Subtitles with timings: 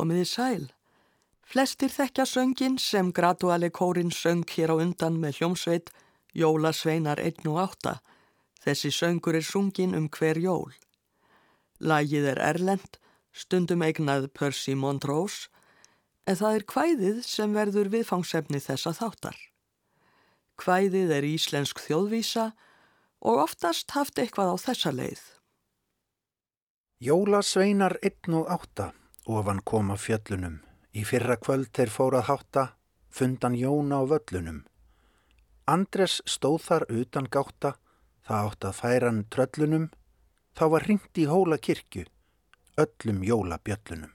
[0.00, 0.62] Komiði sæl.
[1.44, 5.90] Flestir þekkja söngin sem graduali kórin söng hér á undan með hljómsveit
[6.32, 7.98] Jólasveinar 1 og 8.
[8.64, 10.72] Þessi söngur er sungin um hver jól.
[11.84, 12.96] Lægið er erlend,
[13.32, 15.50] stundum eignað Percy Montrose,
[16.24, 19.36] en það er kvæðið sem verður viðfangsefni þessa þáttar.
[20.56, 22.46] Kvæðið er íslensk þjóðvísa
[23.20, 25.20] og oftast haft eitthvað á þessa leið.
[27.04, 28.88] Jólasveinar 1 og 8
[29.38, 30.60] ofan koma fjöllunum.
[30.94, 32.64] Í fyrra kvöld þeir fórað hátta,
[33.10, 34.64] fundan Jóna á völlunum.
[35.70, 37.76] Andres stóð þar utan gáta,
[38.26, 39.90] það átt að færan tröllunum,
[40.58, 42.06] þá var ringt í hóla kirkju,
[42.80, 44.12] öllum jólabjöllunum.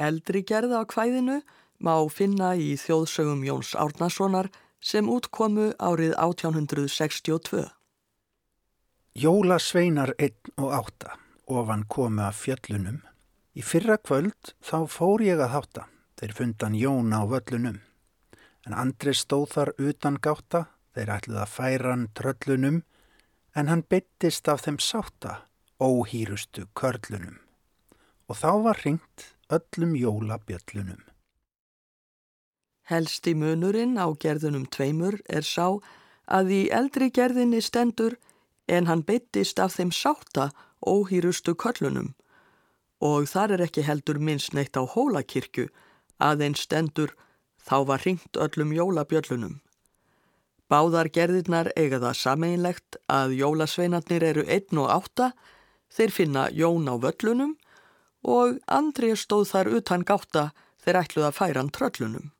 [0.00, 1.42] Eldri gerða á kvæðinu
[1.84, 4.48] má finna í þjóðsögum Jóns Árnasonar
[4.80, 7.66] sem útkomu árið 1862.
[9.20, 11.18] Jólasveinar 1 og 8
[11.50, 13.09] ofan komu af fjöllunum.
[13.50, 15.86] Í fyrra kvöld þá fór ég að hátta,
[16.20, 17.80] þeir fundan Jóna á völlunum.
[18.66, 22.82] En Andri stóð þar utan gáta, þeir ætluð að færa hann tröllunum,
[23.58, 25.40] en hann byttist af þeim sáta,
[25.82, 27.40] óhýrustu körlunum.
[28.30, 31.02] Og þá var ringt öllum jólabjöllunum.
[32.86, 35.80] Helsti munurinn á gerðunum tveimur er sá
[36.30, 38.14] að í eldri gerðinni stendur
[38.70, 40.50] en hann byttist af þeim sáta
[40.86, 42.14] óhýrustu körlunum
[43.00, 45.68] og þar er ekki heldur minnst neitt á hólakirkju
[46.20, 47.16] að einn stendur
[47.60, 49.60] Þá var ringt öllum jólabjöllunum.
[50.70, 55.30] Báðar gerðirnar eiga það sameinlegt að jólasveinarnir eru 1 og 8,
[55.90, 57.56] þeir finna Jón á völlunum
[58.22, 60.44] og Andrið stóð þar utan gáta
[60.84, 62.30] þeir ætluð að færa hann tröllunum.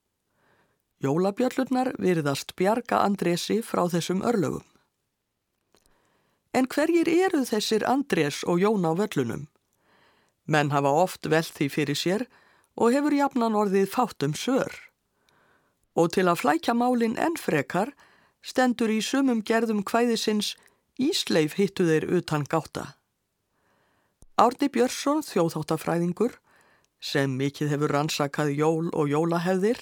[1.03, 4.65] Jólabjöllurnar virðast bjarga Andresi frá þessum örlögum.
[6.55, 9.49] En hverjir eru þessir Andrés og Jón á völlunum?
[10.51, 12.27] Menn hafa oft velt því fyrir sér
[12.75, 14.73] og hefur jafnan orðið fátum sör
[15.99, 17.93] og til að flækja málinn enn frekar
[18.47, 20.55] stendur í sumum gerðum kvæðisins
[21.01, 22.95] Ísleif hittu þeir utan gáta.
[24.41, 26.35] Árni Björnsson, þjóðháttafræðingur,
[27.01, 29.81] sem mikið hefur rannsakað jól og jólahefðir,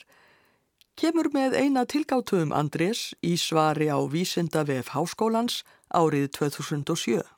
[0.98, 7.37] kemur með eina tilgátu um Andrés í svari á Vísinda VF Háskólans árið 2007.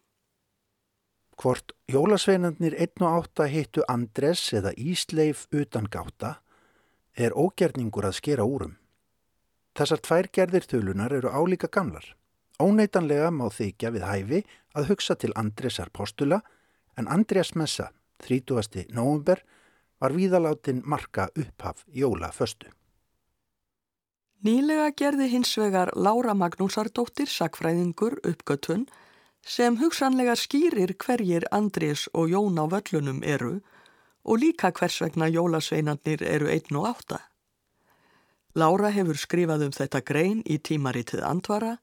[1.41, 6.35] Hvort jólasveinarnir 1 og 8 hittu Andrés eða Ísleif utan gáta
[7.17, 8.75] er ógerningur að skera úrum.
[9.73, 12.05] Þessar tvær gerðir tölunar eru álíka gamlar.
[12.61, 14.43] Óneitanlega má þykja við hæfi
[14.77, 16.43] að hugsa til Andresar postula
[17.01, 17.89] en Andreas Messa,
[18.21, 18.93] 30.
[18.93, 19.41] november,
[19.97, 22.69] var víðaláttinn marka upphaf jóla föstu.
[24.45, 28.91] Nýlega gerði hins vegar Laura Magnúsardóttir, sakfræðingur, uppgötun
[29.47, 33.61] sem hugsanlega skýrir hverjir Andrés og Jón á völlunum eru
[34.25, 37.21] og líka hvers vegna jólasveinarnir eru einn og átta.
[38.55, 41.79] Lára hefur skrifað um þetta grein í tímaritið Andvara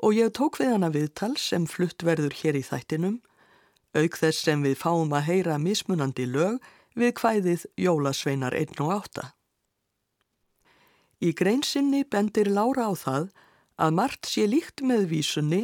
[0.00, 3.18] og ég tók við hana viðtal sem flutt verður hér í þættinum,
[3.94, 6.62] auk þess sem við fáum að heyra mismunandi lög
[6.96, 9.26] við hvæðið Jólasveinar 1 og 8.
[11.20, 13.28] Í greinsinni bendir Lára á það
[13.76, 15.62] að margt sé líkt með vísunni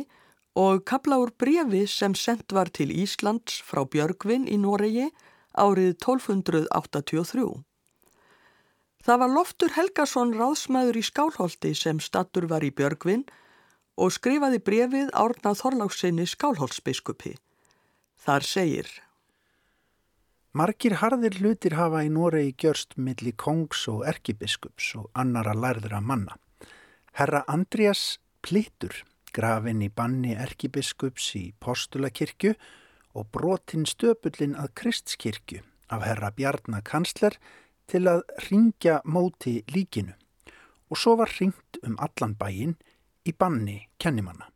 [0.56, 5.10] og kabla úr brefi sem sendt var til Íslands frá Björgvin í Noregi
[5.52, 7.48] árið 1283.
[9.06, 13.26] Það var Loftur Helgason ráðsmaður í Skálholti sem stattur var í Björgvin
[14.00, 17.36] og skrifaði brefið árna Þorláksinni Skálholtsbiskupi.
[18.16, 18.88] Þar segir
[20.56, 26.38] Margir harðir hlutir hafa í Noregi gjörst milli kongs og erkibiskups og annara lærðra manna.
[27.12, 32.54] Herra Andreas Plittur, grafin í banni erkibiskups í Postulakirkju
[33.16, 37.38] og brotinn stöpullin að Kristskirkju af herra Bjarnakansler
[37.90, 40.14] til að ringja móti líkinu
[40.90, 42.76] og svo var ringt um allan bæin
[43.26, 44.50] í banni kennimanna.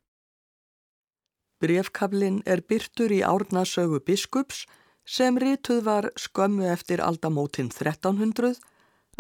[1.61, 4.65] Brefkablin er byrtur í árnasögu biskups
[5.05, 8.61] sem rituð var skömmu eftir aldamótin 1300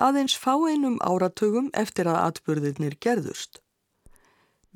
[0.01, 3.61] aðeins fáeinum áratugum eftir að atbyrðirnir gerðust.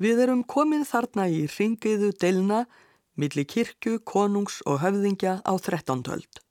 [0.01, 2.65] Við erum komin þarna í ringiðu delna
[3.15, 6.41] milli kirkju, konungs og höfðingja á þrettándöld.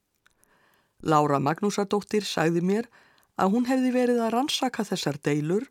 [1.04, 2.88] Lára Magnúsadóttir sagði mér
[3.36, 5.68] að hún hefði verið að rannsaka þessar deilur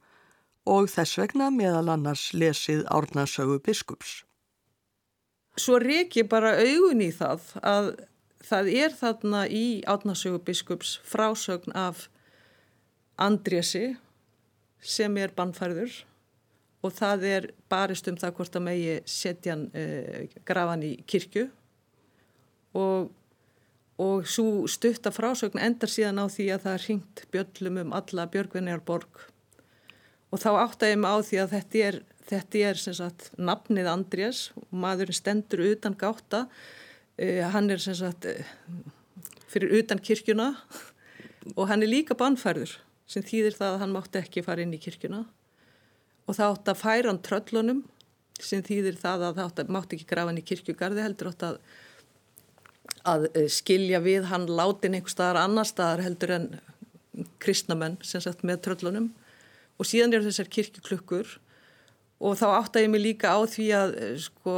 [0.70, 4.22] og þess vegna meðal annars lesið árnasögu biskups.
[5.58, 7.90] Svo reiki bara augun í það að
[8.44, 12.08] það er þarna í árnasögu biskups frásögn af
[13.22, 13.96] Andrési
[14.82, 16.04] sem er bannfærður
[16.84, 21.46] og það er barist um það hvort að megi setja eh, grafan í kirkju.
[22.80, 23.12] Og,
[24.04, 28.26] og svo stutta frásögn endar síðan á því að það er hringt bjöllum um alla
[28.34, 29.22] Björgvinjarborg
[30.34, 31.98] og þá áttaði mig á því að þetta er,
[32.32, 34.48] þetta er sagt, nafnið Andrés.
[34.58, 38.26] Og maðurinn stendur utan gáta uh, hann er sagt,
[39.54, 40.56] fyrir utan kirkjuna.
[41.54, 42.74] Og hann er líka bannfærður
[43.06, 45.22] sem þýðir það að hann mátti ekki fara inn í kirkjuna
[46.28, 47.82] og það átt að færa hann tröllunum
[48.44, 51.58] sem þýðir það að það mátti ekki grafa hann í kirkjugarði heldur átt að
[53.08, 56.48] að eh, skilja við hann látin einhver staðar annar staðar heldur en
[57.44, 59.12] kristnamenn sem sagt með tröllunum.
[59.80, 61.38] Og síðan eru þessar kirkjuklukkur.
[62.24, 64.58] Og þá átta ég mig líka á því að eh, sko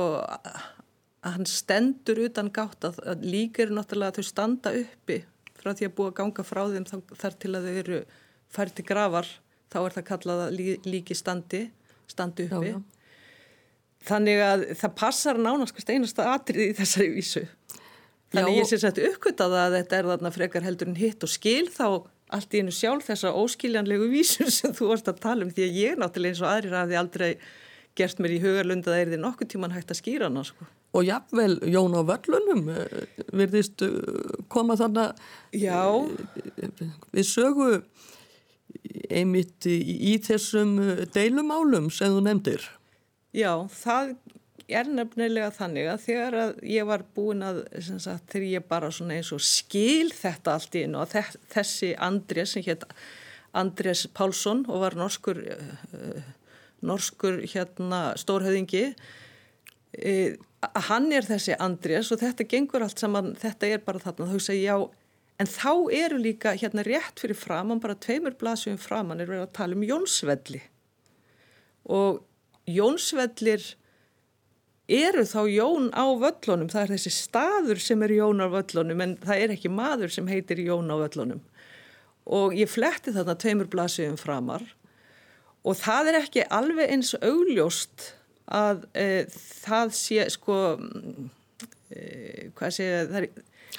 [1.26, 5.24] að hann stendur utan gátt að, að líka eru náttúrulega að þau standa uppi
[5.58, 6.86] frá því að búa að ganga frá þeim
[7.18, 8.02] þar til að þau eru
[8.54, 9.32] færti gravar
[9.76, 11.66] þá er það kallað að lí, líki standi
[12.10, 12.82] standi uppi já, já.
[14.10, 17.46] þannig að það passar nánast einasta atrið í þessari vísu
[18.36, 21.32] Þannig Já, ég sé sett uppkvitað að þetta er þarna frekar heldur en hitt og
[21.32, 21.86] skil þá
[22.36, 25.78] allt í einu sjálf þessa óskiljanlegu vísur sem þú varst að tala um því að
[25.80, 27.30] ég náttúrulega eins og aðrir hafi aldrei
[27.96, 30.68] gert mér í hugarlund að það er því nokkuð tíman hægt að skýra hana sko.
[30.96, 33.94] Og jáfnvel Jón á völlunum eh, verðist eh,
[34.52, 35.22] koma þannig
[35.56, 36.84] eh,
[37.16, 37.70] við sögu
[39.10, 39.78] einmitt í,
[40.14, 40.78] í þessum
[41.16, 42.66] deilumálum sem þú nefndir.
[43.36, 44.16] Já, það
[44.72, 49.20] er nefnilega þannig að þegar að ég var búin að sagt, þegar ég bara svona
[49.20, 51.14] eins og skil þetta allt í einu og
[51.54, 52.88] þessi Andrés sem hétt
[53.56, 56.26] Andrés Pálsson og var norskur uh,
[56.86, 60.32] norskur hérna stórhauðingi uh,
[60.90, 64.72] hann er þessi Andrés og þetta gengur allt saman, þetta er bara þarna hugsa ég
[64.72, 64.78] já,
[65.42, 69.56] en þá eru líka hérna rétt fyrir framann, bara tveimur blasjum framann er verið að
[69.58, 70.62] tala um Jónsvelli.
[71.92, 72.22] Og
[72.72, 73.66] Jónsvellir
[74.88, 79.18] eru þá Jón á völlunum, það er þessi staður sem er Jón á völlunum en
[79.24, 81.42] það er ekki maður sem heitir Jón á völlunum.
[82.26, 84.64] Og ég fletti þarna tveimur blasiðum framar.
[85.66, 88.14] Og það er ekki alveg eins augljóst
[88.46, 89.26] að e,
[89.66, 90.58] það sé sko
[91.90, 93.30] e, hvað sé það er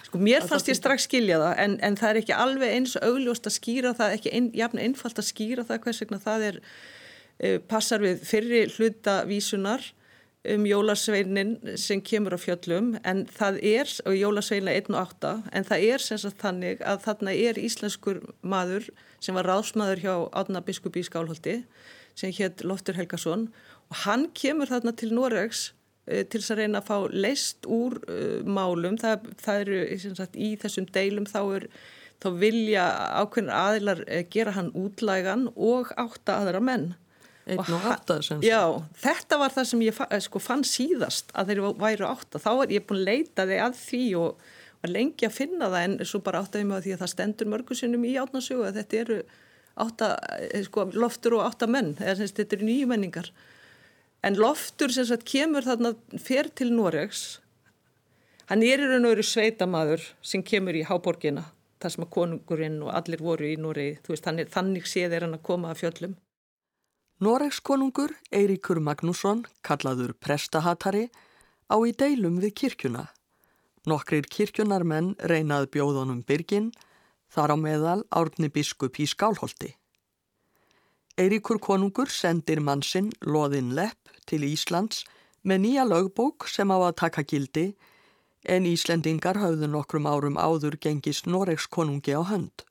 [0.05, 3.49] Sko mér fannst ég strax skilja það en, en það er ekki alveg eins augljóst
[3.49, 6.59] að skýra það, ekki ein, jafn einfalt að skýra það hvers vegna það er,
[7.39, 9.87] e, passar við fyrri hlutavísunar
[10.55, 15.67] um jólasveinin sem kemur á fjöllum en það er, og jólasveina 1 og 8, en
[15.67, 18.91] það er sem sagt þannig að þarna er íslenskur maður
[19.23, 21.59] sem var ráðsmaður hjá Átna biskup í Skálholti
[22.17, 23.49] sem hétt Loftur Helgason
[23.91, 25.76] og hann kemur þarna til Noregs uh,
[26.07, 29.81] til þess að reyna að fá leist úr uh, málum, það, það eru
[30.19, 31.69] sagt, í þessum deilum þá er
[32.23, 32.85] þá vilja
[33.23, 36.95] ákveðin aðilar uh, gera hann útlægan og átta aðra menn
[37.47, 38.59] Einn og átta sem Já,
[38.99, 42.41] þetta var það sem ég eh, sko, fann síðast að þeir væru átta.
[42.43, 44.47] Þá er ég búin að leita þig að því og
[44.83, 47.51] var lengi að finna það en svo bara áttaði mig að því að það stendur
[47.53, 49.19] mörgusinnum í átnarsögu að þetta eru
[49.87, 50.09] átta,
[50.41, 53.31] eh, sko, loftur og átta menn, eða þetta eru nýju menningar.
[54.27, 57.39] En loftur sem sagt kemur þarna fer til Noregs,
[58.51, 61.45] hann er í raun og veru sveitamaður sem kemur í Háborgina,
[61.79, 65.39] þar sem að konungurinn og allir voru í Noregi, veist, þannig, þannig séð er hann
[65.39, 66.17] að koma að fjöllum.
[67.23, 71.07] Noregskonungur Eiríkur Magnússon, kallaður prestahatari,
[71.71, 73.07] á í deilum við kirkjuna.
[73.87, 76.73] Nokkrir kirkjunarmenn reynað bjóðunum byrgin,
[77.31, 79.77] þar á meðal árni biskup í Skálholti.
[81.17, 84.99] Eiríkur konungur sendir mannsinn Lóðin Lepp til Íslands
[85.49, 87.71] með nýja lögbók sem á að taka gildi
[88.45, 92.67] en Íslendingar hafðu nokkrum árum áður gengist Noregskonungi á hönd.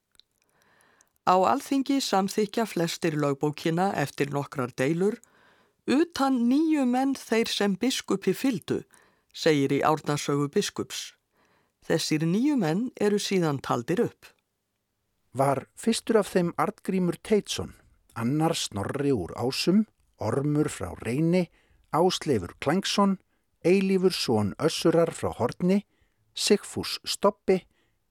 [1.26, 5.18] Á alþingi samþykja flestir lögbókina eftir nokkrar deilur,
[5.90, 8.84] utan nýju menn þeir sem biskupi fyldu,
[9.34, 11.16] segir í árnarsögu biskups.
[11.82, 14.30] Þessir nýju menn eru síðan taldir upp.
[15.34, 17.74] Var fyrstur af þeim Artgrímur Teitsson,
[18.16, 19.86] annar Snorri úr Ásum,
[20.18, 21.50] Ormur frá Reyni,
[21.92, 23.18] Ásleifur Klangsson,
[23.64, 25.84] Eilífur Són Össurar frá Hortni,
[26.36, 27.62] Sigfús Stoppi,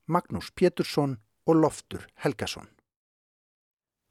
[0.07, 2.69] Magnús Pétursson og Loftur Helgason.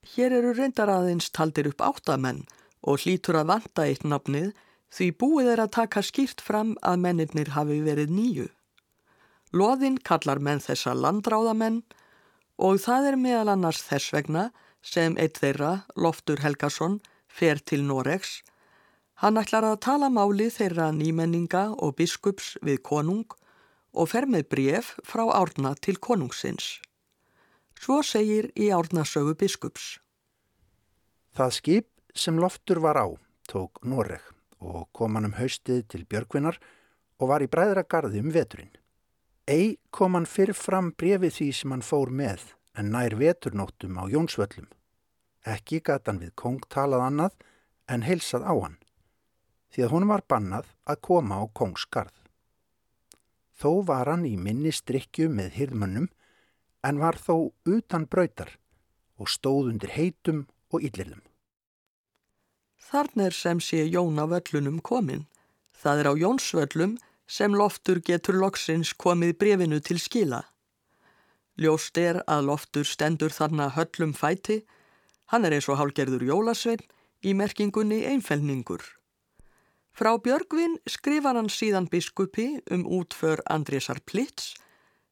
[0.04, 2.44] Hér eru reyndar aðeins taldir upp áttamenn
[2.84, 4.52] og hlítur að vanta eitt nafnið
[4.94, 8.48] því búið er að taka skýrt fram að mennirnir hafi verið nýju.
[9.54, 11.84] Lóðinn kallar menn þessa landráðamenn
[12.58, 14.50] og það er meðal annars þess vegna
[14.84, 18.42] sem eitt þeirra, Loftur Helgason, fer til Noregs.
[19.24, 23.32] Hann ætlar að tala máli þeirra nýmenninga og biskups við konung
[23.94, 26.82] og fer með bref frá árna til konungsins.
[27.80, 29.98] Svo segir í árnasögu biskups.
[31.34, 33.08] Það skip sem loftur var á
[33.50, 34.22] tók Noreg
[34.64, 36.60] og kom hann um haustið til Björgvinnar
[37.20, 38.72] og var í bræðra gardi um veturinn.
[39.48, 44.04] Ei kom hann fyrir fram brefið því sem hann fór með en nær veturnóttum á
[44.10, 44.68] Jónsvöllum.
[45.46, 47.38] Ekki gata hann við kong talað annað
[47.92, 48.78] en heilsað á hann,
[49.72, 52.16] því að hún var bannað að koma á kongskarð.
[53.54, 56.10] Þó var hann í minni strikju með hirðmönnum
[56.84, 58.58] en var þó utan brautar
[59.20, 61.22] og stóð undir heitum og yllirðum.
[62.94, 65.26] Þarna er sem sé Jón á völlunum komin.
[65.74, 70.44] Það er á Jónsvöllum sem loftur getur loksins komið brefinu til skila.
[71.60, 74.64] Ljóst er að loftur stendur þarna höllum fæti,
[75.30, 76.82] hann er eins og hálgerður jólasveinn
[77.22, 78.82] í merkingunni einfælningur.
[79.94, 84.56] Frá Björgvin skrifar hann síðan biskupi um útför Andrésar Plitts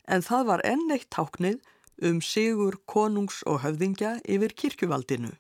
[0.09, 1.59] en það var enn eitt táknið
[2.09, 5.35] um sigur konungs og höfðingja yfir kirkjuvaldinu.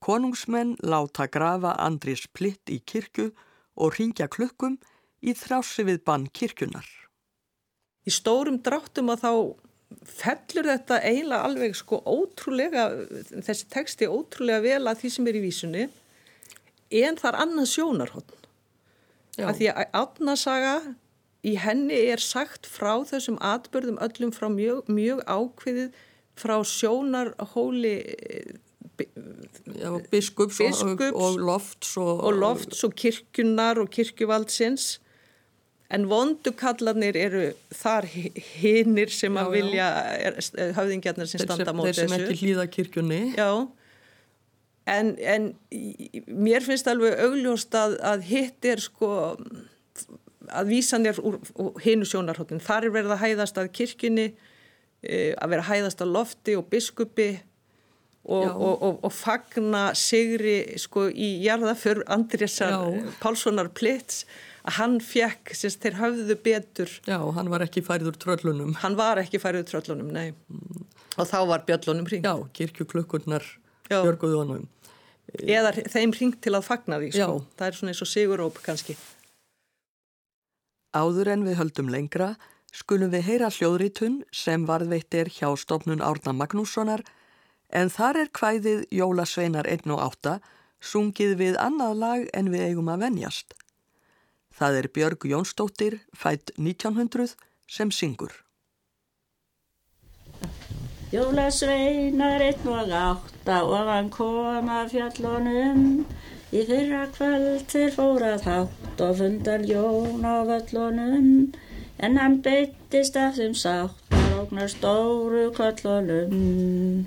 [0.00, 3.28] Konungsmenn láta grafa Andrés Plitt í kirkju
[3.76, 4.78] og ringja klukkum
[5.20, 6.88] í þrási við bann kirkjunar.
[8.08, 9.32] Í stórum dráttum að þá
[10.06, 12.86] fellur þetta eiginlega alveg sko ótrúlega,
[13.32, 15.84] þessi texti ótrúlega vel að því sem er í vísunni
[17.02, 18.34] en það er annað sjónarhótt.
[19.38, 20.74] Því að átnasaga
[21.42, 26.02] í henni er sagt frá þessum atbörðum öllum frá mjög, mjög ákveðið
[26.38, 27.96] frá sjónarhóli
[29.02, 35.00] Já, biskups, biskups og, og lofts og, og lofts og kirkjunar og kirkjuvaldsins
[35.92, 37.44] en vondukallarnir eru
[37.76, 39.88] þar hinnir sem já, að vilja
[40.78, 42.06] höfðingjarnir sem standa mót þessu.
[42.06, 43.20] Þeir sem ekki hlýða kirkjunni.
[43.36, 43.50] Já,
[44.94, 45.50] en, en
[46.26, 49.12] mér finnst alveg augljóst að, að hitt er sko
[50.52, 52.62] að vísan er úr, úr hinnu sjónarhóttin.
[52.62, 54.26] Þar er verið að hæðast að kirkjunni,
[55.04, 57.30] e, að vera að hæðast að lofti og biskupi
[58.22, 62.76] og, og, og, og fagna sigri sko í jarðaför Andrésar
[63.22, 64.24] Pálssonar Plitts
[64.62, 66.92] að hann fekk, sérst, þeir höfðu betur.
[67.08, 68.76] Já, hann var ekki færður tröllunum.
[68.82, 70.34] Hann var ekki færður tröllunum, nei.
[70.52, 70.84] Mm.
[71.18, 72.28] Og þá var bjöllunum hringt.
[72.28, 73.48] Já, kirkjuklukkurnar
[73.90, 74.68] björguðu honum.
[75.42, 77.34] Eða þeim hringt til að fagna því, sko.
[77.42, 77.50] Já.
[77.58, 78.96] Það er svona eins og siguróp kannski.
[80.92, 82.34] Áður en við höldum lengra
[82.72, 87.04] skulum við heyra hljóðritun sem varðveitt er hjá stofnun Árna Magnússonar
[87.72, 90.38] en þar er hvæðið Jólasveinar 1 og 8
[90.82, 93.56] sungið við annað lag en við eigum að venjast.
[94.52, 98.34] Það er Björg Jónsdóttir, fætt 1900, sem syngur.
[101.12, 105.82] Jólasveinar einn og átta og hann kom að fjallunum
[106.56, 111.28] í fyrra kvöld þeir fórað hátt og fundan Jón á völlunum
[112.00, 117.04] en hann beittist af þeim sátt og ógnar stóru kvöllunum.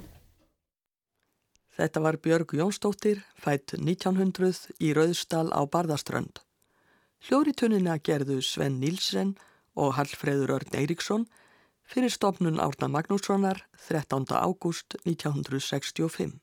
[1.76, 6.45] Þetta var Björg Jónsdóttir, fætt 1900 í Rauðstal á Barðaströnd.
[7.26, 9.32] Hljóritunina gerðu Sven Nílsen
[9.74, 11.24] og Hallfreður Örn Eiríksson
[11.90, 14.28] fyrir stofnun Árna Magnússonar 13.
[14.30, 16.36] ágúst 1965.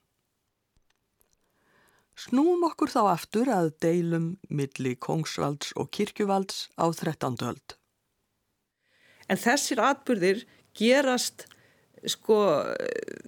[2.18, 7.38] Snúum okkur þá aftur að deilum milli Kongsvalds og Kirkjuvalds á 13.
[7.46, 7.76] öld.
[9.30, 10.42] En þessir atbyrðir
[10.74, 11.46] gerast,
[12.10, 12.42] sko,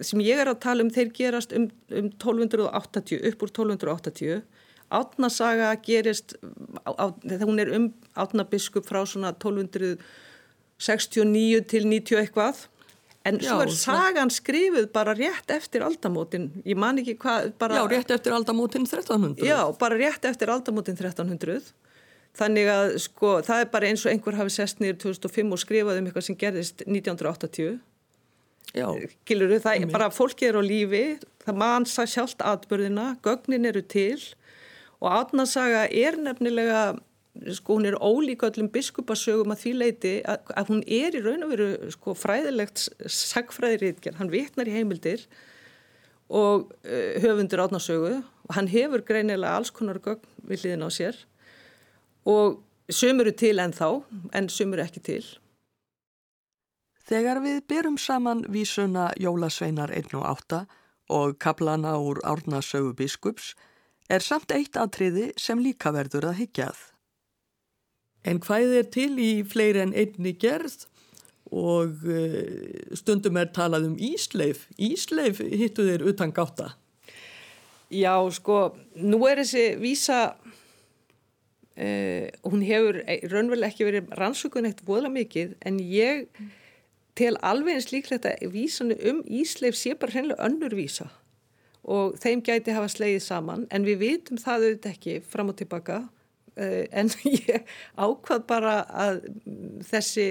[0.02, 4.42] sem ég er að tala um, þeir gerast um, um 1280, upp úr 1280
[4.92, 6.34] Átnasaga gerist,
[6.84, 6.86] á,
[7.42, 12.56] hún er um átnabiskup frá svona 1269 til 90 eitthvað.
[13.24, 17.78] En Já, svo er sagan skrifuð bara rétt eftir aldamótin, ég man ekki hvað bara,
[17.80, 21.72] Já, rétt eftir aldamótin 1300 Já, bara rétt eftir aldamótin 1300
[22.36, 25.98] þannig að sko það er bara eins og einhver hafi sest nýður 2005 og skrifað
[26.00, 27.78] um eitthvað sem gerðist 1980
[28.74, 28.88] Já,
[29.24, 31.04] Giluru, það er bara fólki er á lífi
[31.46, 34.18] það mann sá sjálft atbörðina gögnin eru til
[35.04, 36.94] og átnarsaga er nefnilega
[37.52, 41.44] sko hún er ólíka öllum biskupasögum að því leiti að, að hún er í raun
[41.44, 45.25] og veru sko fræðilegt sagfræðirítgerð, hann vitnar í heimildir
[46.30, 51.18] og uh, höfundur átnarsögu og hann hefur greinilega alls konar gögn við hliðin á sér.
[52.25, 53.88] Og sömur eru til en þá
[54.32, 55.25] en sömur ekki til.
[57.04, 60.64] Þegar við berum saman vísuna Jólasveinar 1 og 8
[61.12, 63.52] og kaplana úr árnasögu biskups
[64.12, 66.80] er samt eitt atriði sem líka verður að hyggjað.
[68.25, 70.87] En hvað er til í fleiri en einni gerð
[71.54, 74.64] og eh, stundum er talað um Ísleif.
[74.80, 76.73] Ísleif hittu þér utan gáta.
[77.92, 80.20] Já, sko, nú er þessi vísa,
[81.76, 82.96] uh, hún hefur
[83.30, 86.25] raunveruleg ekki verið rannsökun eitt voðla mikið en ég
[87.14, 91.11] tel alveg eins líklegt að vísanu um Ísleif sé bara hreinlega önnur vísa
[91.84, 96.00] og þeim gæti hafa slegið saman en við vitum það auðvitað ekki fram og tilbaka
[96.00, 99.24] uh, en ég ákvað bara að
[99.90, 100.28] þessi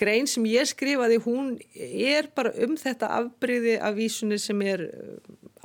[0.00, 5.16] grein sem ég skrifaði, hún er bara um þetta afbríði af vísunni sem er uh,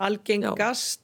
[0.08, 1.02] algengast.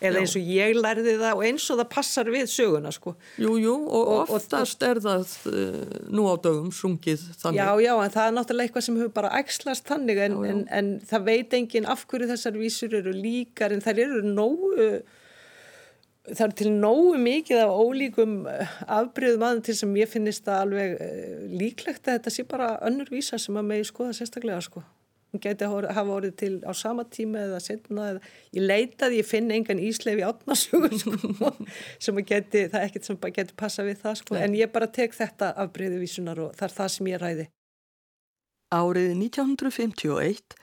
[0.00, 3.14] Eða eins og ég lærði það og eins og það passar við söguna sko.
[3.40, 7.60] Jú, jú, og, og oftast og, er það uh, nú á dögum sungið þannig.
[7.60, 10.54] Já, já, en það er náttúrulega eitthvað sem hefur bara ægslast þannig en, já, já.
[10.54, 14.90] en, en það veit enginn af hverju þessar vísur eru líkar en þær eru nógu
[16.26, 20.62] það er til nógu mikið af ólíkum eh, afbreyðum aðeins til sem ég finnist það
[20.64, 24.82] alveg uh, líklegt að þetta sé bara önnur vísa sem að megi skoða sérstaklega sko.
[25.34, 28.20] Hún geti hafa orðið til á sama tíma eða setna eða
[28.56, 31.50] ég leitaði, ég finn engan ísleif í átnasögur sko,
[31.98, 34.72] sem að geti, það er ekkert sem bara geti passa við það sko, en ég
[34.72, 37.48] bara tek þetta afbreyðu vísunar og það er það sem ég ræði.
[38.76, 40.56] Árið 1951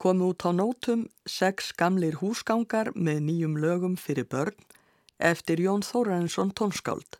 [0.00, 4.56] kom út á nótum sex gamlir húsgangar með nýjum lögum fyrir börn
[5.20, 7.18] eftir Jón Þórainsson tónskáld.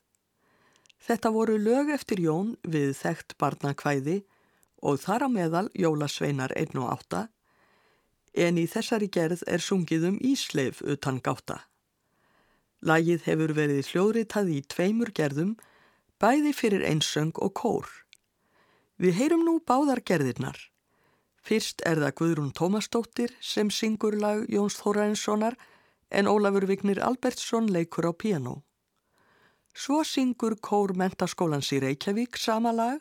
[1.00, 4.22] Þetta voru lög eftir Jón við þekkt barnakvæði
[4.82, 7.26] og þar á meðal Jólasveinar 1 og 8
[8.44, 11.64] en í þessari gerð er sungið um Ísleif utan gáta.
[12.80, 15.56] Lagið hefur verið hljóðritað í tveimur gerðum
[16.20, 17.88] bæði fyrir einsöng og kór.
[19.00, 20.56] Við heyrum nú báðar gerðirnar.
[21.40, 25.56] Fyrst er það Guðrún Tómasdóttir sem syngur lag Jóns Þórainssonar
[26.10, 28.60] en Ólafur Vignir Albertsson leikur á piano.
[29.72, 33.00] Svo syngur kór mentaskólans í Reykjavík sama lag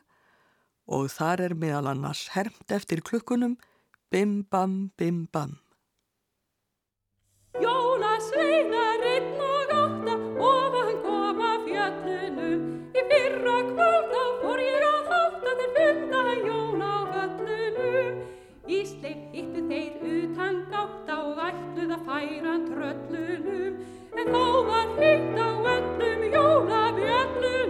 [0.89, 3.58] og þar er meðal annars hermt eftir klukkunum
[4.10, 5.60] Bim Bam Bim Bam.
[7.62, 10.15] Jóla sveinar einn og átta
[10.47, 12.49] ofan koma fjöllinu
[12.97, 17.93] í fyrra kvöld á fór ég að hátta þeir funda jón á völlinu.
[18.80, 23.82] Ísleif hittu þeir utan gátt á ætluð að færa tröllunum.
[24.17, 27.68] En þá var hýtt á öllum jólabjöllunum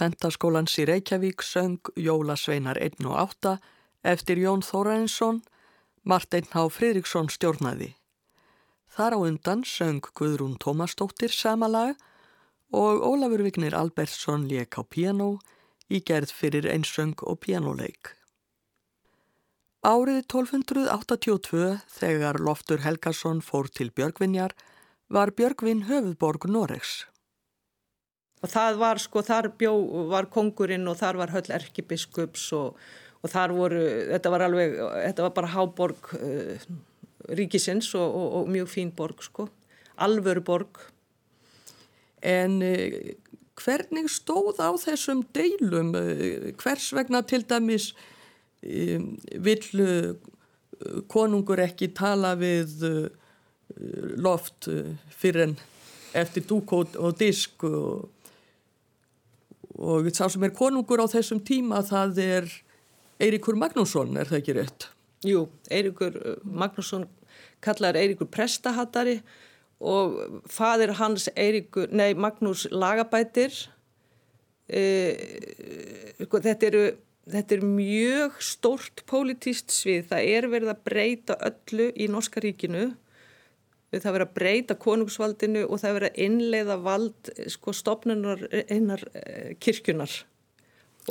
[0.00, 3.52] mentaskólans í Reykjavík söng Jólasveinar 1 og 8
[4.04, 5.42] eftir Jón Þórainsson,
[6.04, 7.94] Marteinn Há Fridriksson stjórnaði.
[8.94, 11.96] Þar á undan söng Guðrún Tómasdóttir sama lag
[12.74, 15.38] og Ólafur Vignir Albertsson lék á piano
[15.90, 18.14] í gerð fyrir einsöng og pianoleik.
[19.84, 24.54] Árið 1282 þegar Loftur Helgason fór til Björgvinjar
[25.12, 27.04] var Björgvin höfuðborg Noregs.
[28.44, 29.72] Og það var sko, þar bjó,
[30.12, 32.80] var kongurinn og þar var höll erkibiskups og,
[33.24, 36.66] og þar voru, þetta var alveg, þetta var bara háborg uh,
[37.38, 39.48] ríkisins og, og, og mjög fín borg sko,
[40.04, 40.82] alvöru borg.
[42.20, 43.14] En uh,
[43.64, 47.94] hvernig stóð á þessum deilum, uh, hvers vegna til dæmis
[48.60, 50.18] um, vill
[51.08, 52.82] konungur ekki tala við
[54.20, 54.66] loft
[55.14, 55.54] fyrir en
[56.18, 58.10] eftir dúk og disk og
[59.78, 62.50] og sá sem er konungur á þessum tíma það er
[63.22, 64.88] Eirikur Magnússon, er það ekki rétt?
[65.24, 67.06] Jú, Eirikur Magnússon
[67.64, 69.20] kallar Eirikur prestahattari
[69.84, 73.54] og fadir hans Eirikur, nei Magnús Lagabætir.
[74.68, 74.82] E,
[76.18, 76.84] þetta eru
[77.30, 82.90] þetta er mjög stórt pólitíst svið, það er verið að breyta öllu í Norska ríkinu
[84.02, 89.02] það verið að breyta konungsvaldinu og það verið að innleiða vald sko stopnunar einar
[89.62, 90.22] kirkjunar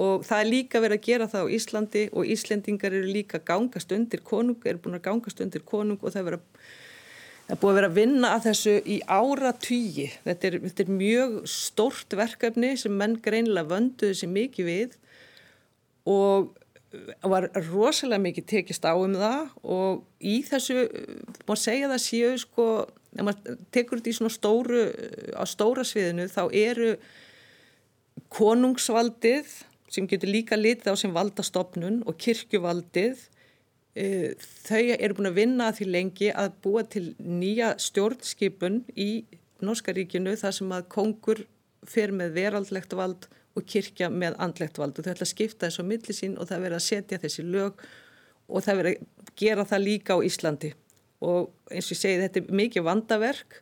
[0.01, 3.91] og það er líka verið að gera það á Íslandi og Íslendingar eru líka gangast
[3.93, 6.39] undir konung, eru búin að gangast undir konung og það er
[7.59, 10.07] búið að vera að vinna að þessu í ára tugi.
[10.25, 14.97] Þetta þetta er mjög stort verkefni sem menn greinilega vönduðu sér mikið við
[16.09, 16.51] og
[17.25, 20.85] var rosalega mikið tekist á um það og í þessu,
[21.47, 22.67] má segja það séu sko,
[23.17, 24.85] ef maður tekur þetta í svona stóru,
[25.33, 26.95] á stóra sviðinu þá eru
[28.33, 29.51] konungsvaldið
[29.93, 33.27] sem getur líka litið á sem valdastofnun og kirkjuvaldið
[33.93, 34.33] Eh,
[34.65, 39.25] þau eru búin að vinna að því lengi að búa til nýja stjórnskipun í
[39.61, 41.43] Norska ríkinu þar sem að kongur
[41.85, 44.97] fer með veraldlegt vald og kirkja með andlegt vald.
[44.97, 47.83] Og þau ætla að skipta þessu á millisín og það verður að setja þessi lög
[48.49, 50.73] og það verður að gera það líka á Íslandi.
[51.23, 53.59] Og eins og ég segi þetta er mikið vandaverk.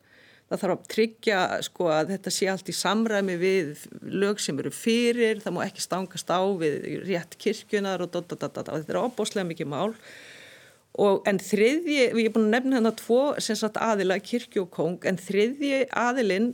[0.52, 4.72] Það þarf að tryggja sko að þetta sé allt í samræmi við lög sem eru
[4.76, 9.48] fyrir, það má ekki stangast á við rétt kirkjunar og dotadadada og þetta er óbúslega
[9.48, 9.94] mikið mál.
[11.00, 15.08] Og en þriðji, við erum búin að nefna hérna tvo sagt, aðila, kirkju og kong
[15.08, 16.50] en þriðji aðilinn,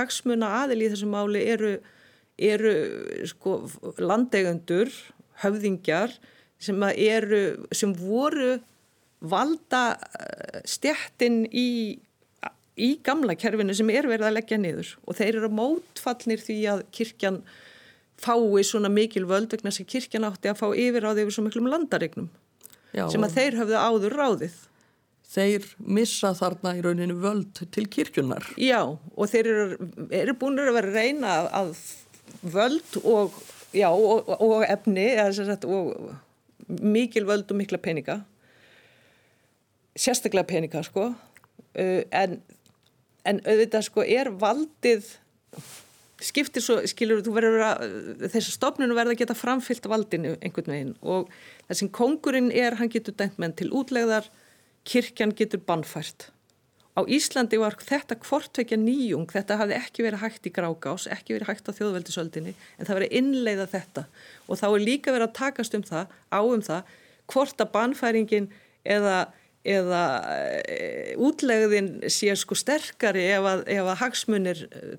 [0.00, 1.76] hagsmuna aðil í þessu máli eru,
[2.38, 2.74] eru
[3.28, 3.60] sko,
[3.98, 4.92] landegundur
[5.42, 6.14] höfðingjar
[6.58, 7.42] sem eru,
[7.74, 8.58] sem voru
[9.18, 11.98] valda eh, stjættin í
[12.78, 16.84] í gamla kerfinu sem er verið að leggja niður og þeir eru mótfallnir því að
[16.94, 17.40] kirkjan
[18.18, 21.46] fái svona mikil völd vegna sem kirkjan átti að fá yfir á því yfir svo
[21.46, 22.30] miklum landaregnum
[22.94, 24.56] sem að þeir höfðu áður ráðið.
[25.28, 28.46] Þeir missa þarna í rauninu völd til kirkjunar.
[28.56, 31.74] Já og þeir eru, eru búin að vera að reyna að
[32.42, 33.36] völd og,
[33.74, 36.14] já, og, og efni sagt, og
[36.68, 38.20] mikil völd og mikla peninga.
[39.98, 41.12] Sérstaklega peninga sko.
[41.74, 42.40] En
[43.28, 45.10] en auðvitað sko er valdið
[46.24, 47.84] skiptir svo, skilur þú verður að
[48.32, 50.94] þessi stofnunu verður að geta framfyllt valdinu einhvern veginn.
[51.02, 51.28] Og
[51.68, 54.26] það sem kongurinn er, hann getur dæmt menn til útlegðar
[54.88, 56.30] kirkjan getur bannfært
[56.98, 61.52] á Íslandi var þetta hvortvekja nýjung, þetta hafði ekki verið hægt í grágás, ekki verið
[61.52, 64.06] hægt á þjóðveldisöldinni en það verið innleiða þetta
[64.48, 66.96] og þá er líka verið að takast um það á um það
[67.28, 68.50] hvort að bannfæringin
[68.88, 69.18] eða
[69.68, 70.02] eða
[70.64, 70.78] e,
[71.20, 74.96] útlegðin sé sko sterkari ef að, ef að hagsmunir e,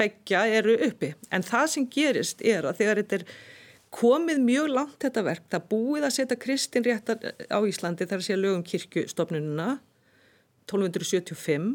[0.00, 1.12] begja eru uppi.
[1.32, 3.26] En það sem gerist er að þegar þetta er
[3.92, 8.26] komið mjög langt þetta verk, það búið að setja kristin réttar á Íslandi þar að
[8.26, 9.70] sé lögum kirkustofnununa
[10.70, 11.72] 1275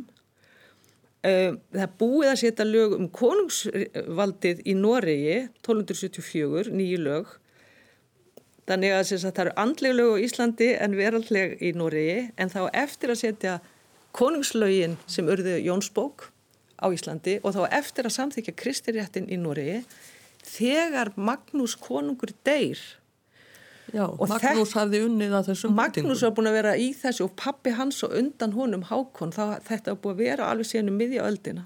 [1.27, 7.33] það búið að setja lög um konungsvaldið í Noregi 1274, nýju lög
[8.67, 13.13] Þannig að það eru andleg lög á Íslandi en veraldleg í Nóriði en þá eftir
[13.13, 13.53] að setja
[14.17, 16.25] konungslögin sem urðu Jónsbók
[16.75, 19.79] á Íslandi og þá eftir að samþykja kristiréttin í Nóriði
[20.43, 22.81] þegar Magnús konungur deyr.
[23.95, 27.37] Já, og Magnús hafði unnið að þessum Magnús var búin að vera í þessu og
[27.39, 30.99] pappi hans og undan honum Hákon þá þetta var búin að vera alveg síðan um
[30.99, 31.63] miðja öldina.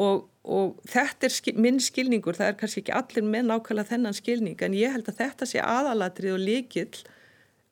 [0.00, 4.16] Og og þetta er skil, minn skilningur, það er kannski ekki allir með nákvæmlega þennan
[4.16, 7.02] skilning en ég held að þetta sé aðalatrið og líkill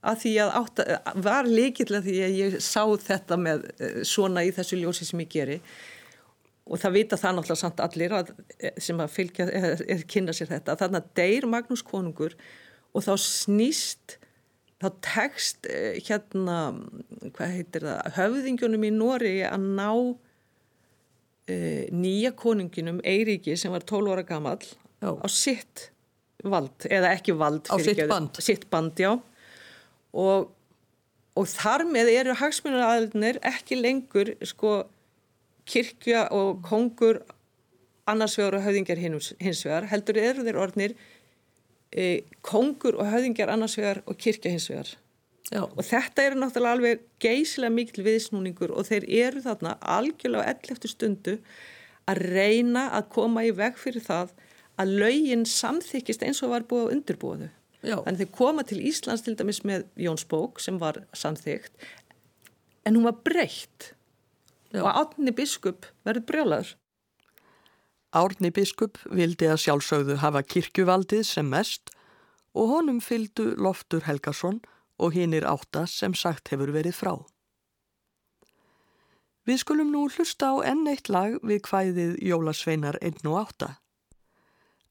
[0.08, 4.44] að því að átta, var líkill að því að ég sá þetta með eh, svona
[4.46, 5.58] í þessu ljósi sem ég geri.
[6.68, 10.52] Og það vita það náttúrulega samt allir að, eh, sem að fylgja eða kynna sér
[10.52, 12.36] þetta, þannig að deyr Magnús konungur
[12.94, 14.18] og þá snýst
[14.78, 16.58] þá tekst eh, hérna,
[17.34, 24.12] hvað heitir það höfðingjunum í Nóri að ná uh, nýja konunginum Eiríki sem var 12
[24.14, 24.60] ára gammal
[25.02, 25.88] á sitt
[26.46, 28.38] vald, eða ekki vald á sitt band.
[28.42, 30.46] sitt band og,
[31.34, 34.80] og þar með eru hagsmunaraðilnir ekki lengur sko
[35.68, 37.20] kirkja og kongur
[38.08, 40.94] annars vegar og höfðingjar hins, hins vegar heldur eru þeir orðnir
[41.92, 44.96] e, kongur og höfðingjar annars vegar og kirkja hins vegar.
[45.48, 45.62] Já.
[45.64, 50.92] og þetta eru náttúrulega alveg geysilega mikil viðsnúningur og þeir eru þarna algjörlega ell eftir
[50.92, 51.36] stundu
[52.08, 54.34] að reyna að koma í veg fyrir það
[54.78, 57.48] að laugin samþykist eins og var búið á undirbúðu
[57.80, 61.88] þannig þeir koma til Íslands til dæmis með Jóns bók sem var samþykt
[62.84, 63.94] en hún var breytt.
[64.68, 64.82] Já.
[64.84, 66.74] og Átni biskup verður brjálaður
[68.18, 71.92] Árni biskup vildi að sjálfsögðu hafa kirkjuvaldið sem mest
[72.58, 74.60] og honum fylgdu Loftur Helgason
[74.98, 77.12] og hinnir átta sem sagt hefur verið frá.
[79.48, 83.68] Við skulum nú hlusta á enn eitt lag við hvæðið Jólasveinar 1 og 8.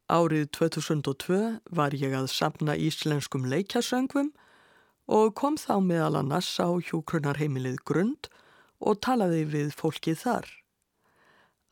[0.07, 1.41] Árið 2002
[1.77, 4.31] var ég að sapna íslenskum leikjasöngvum
[5.07, 8.31] og kom þá meðal annars á hjókrunarheimilið Grund
[8.79, 10.47] og talaði við fólkið þar.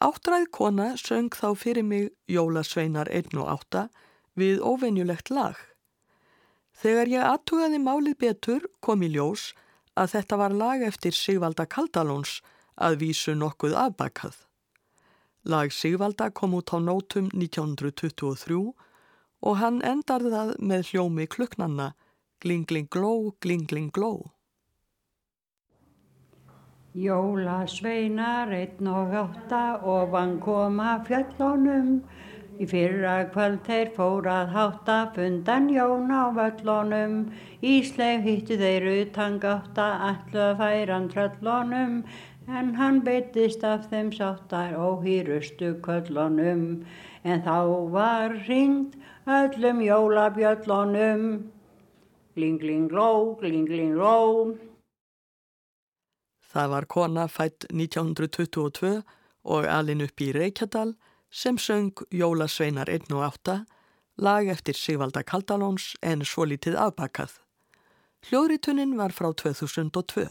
[0.04, 3.86] Áttræð kona söng þá fyrir mig Jólasveinar 1 og 8
[4.36, 5.56] við óvenjulegt lag.
[6.76, 9.54] Þegar ég aðtugaði málið betur kom í ljós
[9.96, 12.42] að þetta var lag eftir Sigvalda Kaldalóns
[12.76, 14.36] að vísu nokkuð afbakað.
[15.48, 18.60] Lag Sigvalda kom út á nótum 1923
[19.46, 21.94] og hann endar það með hljómi kluknanna
[22.44, 24.35] Glingling gló, glingling gló.
[26.96, 32.00] Jólasveinar einn og átta og vann koma fjöllónum
[32.56, 37.16] Í fyrra kvöld þeir fórað hátta fundan jón á völlónum,
[37.60, 41.98] Ísleif hittu þeir utan gátta allu að færan tröllónum,
[42.48, 46.64] en hann beittist af þeim sáttar og hýrustu köllónum,
[47.26, 47.60] en þá
[47.98, 48.96] var ringt
[49.28, 51.26] öllum jólabjöllónum.
[52.40, 54.56] Gling, gling, gló, gling, gling, gló.
[56.56, 59.02] Það var kona fætt 1922
[59.44, 60.94] og alin upp í Reykjadal,
[61.28, 63.58] sem söng Jólasveinar 1 og 8,
[64.24, 67.34] lag eftir Sigvalda Kaldalóns en svo litið afbakað.
[68.30, 70.30] Hljóðritunin var frá 2002.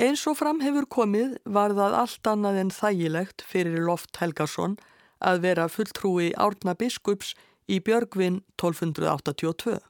[0.00, 4.76] Eins og fram hefur komið var það allt annað en þægilegt fyrir Loft Helgarsson
[5.24, 7.32] að vera fulltrúi Árna Biskups
[7.64, 9.80] í Björgvin 1282.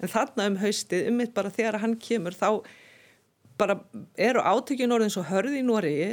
[0.00, 2.62] En þarna um haustið, um mitt bara þegar hann kemur, þá
[3.60, 3.76] bara
[4.16, 6.12] eru átökjun orðin svo hörði í Nóriði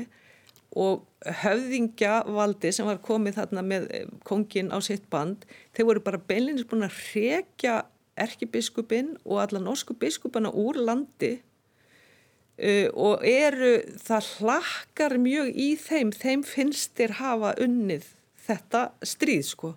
[0.77, 1.05] og
[1.41, 6.69] höfðingjavaldi sem var komið þarna með eh, kongin á sitt band, þeir voru bara beinleginnist
[6.69, 7.79] búin að rekja
[8.17, 16.13] erkibiskupin og alla norsku biskupana úr landi uh, og eru, það hlakkar mjög í þeim,
[16.13, 18.09] þeim finnst þeir hafa unnið
[18.47, 19.73] þetta stríð sko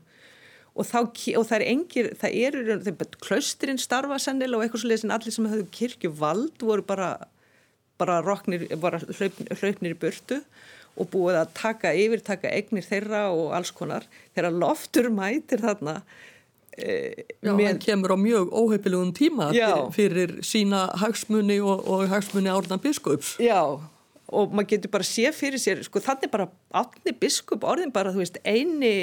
[0.74, 0.98] og, þá,
[1.36, 2.78] og það er engir, það eru,
[3.24, 7.12] klausturinn starfa sennilega og eitthvað svolítið sem allir sem höfðu kirkju vald voru bara
[8.00, 10.40] bara roknir, bara hlaupnir í burtu
[11.00, 14.06] og búið að taka yfir, taka egnir þeirra og alls konar.
[14.34, 16.00] Þeirra loftur mætir þarna.
[16.76, 16.96] E,
[17.44, 17.64] Já, með...
[17.66, 19.72] hann kemur á mjög óheipilugum tíma Já.
[19.94, 23.36] fyrir sína hagsmunni og, og hagsmunni árna biskups.
[23.42, 23.60] Já,
[24.30, 26.48] og maður getur bara sé fyrir sér, sko þannig bara
[26.82, 28.94] átni biskup orðin bara, þú veist, eini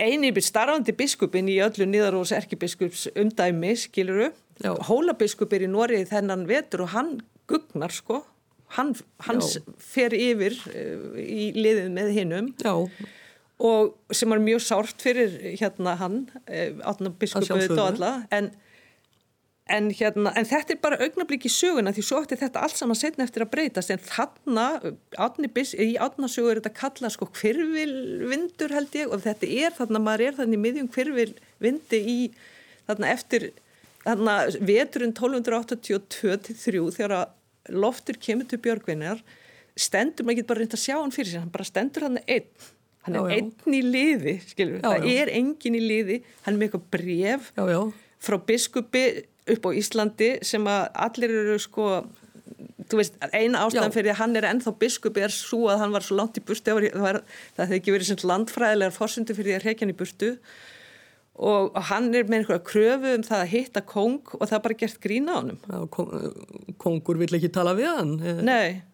[0.00, 4.30] eini starfandi biskupin í öllu niðarós erkibiskups umdæmi, skiluru.
[4.88, 7.16] Hólabiskup er í Norið þennan vetur og hann
[7.50, 8.22] gugnar, sko.
[8.72, 8.94] Hann,
[9.26, 9.64] hans Já.
[9.76, 12.46] fer yfir uh, í liðið með hinnum
[13.62, 18.48] og sem er mjög sárt fyrir hérna hann uh, átna biskupuð dóðla en,
[19.70, 22.98] en, hérna, en þetta er bara augnablík í söguna því svo ætti þetta allt saman
[22.98, 23.92] setna eftir að breytast.
[23.94, 24.66] En þarna
[25.22, 30.26] átni, í átnasögu er þetta kallað sko hverfilvindur held ég og þetta er þarna, maður
[30.26, 32.18] er þannig miðjum hverfilvindi í
[32.88, 33.52] þarna eftir
[34.02, 39.22] þarna veturinn 1282-3 þegar að loftur kemur til Björgvinnar
[39.78, 42.48] stendur, maður getur bara reynd að sjá hann fyrir sig hann bara stendur hann einn.
[43.06, 43.36] Hann er já, já.
[43.38, 47.48] einn í liði, skilur já, það er engin í liði, hann er með eitthvað bref
[48.22, 49.04] frá biskupi
[49.50, 51.86] upp á Íslandi sem að allir eru sko
[52.90, 56.04] þú veist, eina ástæðan fyrir að hann er ennþá biskupi er svo að hann var
[56.06, 57.22] svo langt í burtu það
[57.56, 60.30] hefði ekki verið landfræðilegar fórsundu fyrir því að hrekja hann í burtu.
[61.42, 64.80] Og hann er með einhverja kröfu um það að hitta kong og það er bara
[64.82, 65.78] gert grína á hann Já,
[66.82, 68.91] kongur vill ekki tala við hann eh, Nei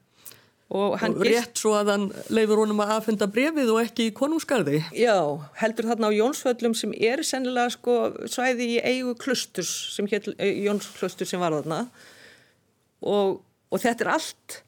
[0.69, 4.83] og, og rétt svo að hann leifur honum að aðfenda brefið og ekki í konungsgarði.
[4.93, 5.17] Já,
[5.63, 10.61] heldur þarna á Jónsföllum sem er sennilega sko svæði í eigu klusturs sem hér eh,
[10.67, 11.87] Jónsklustur sem var þarna.
[13.01, 13.39] Og,
[13.73, 14.59] og þetta er allt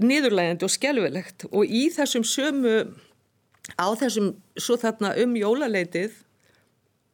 [0.00, 2.74] niðurlægandi og skjálfilegt og í þessum sömu
[3.78, 6.18] á þessum svo þarna um jólaleitið